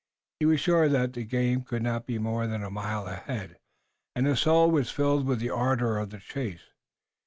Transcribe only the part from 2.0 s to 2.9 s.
be much more than a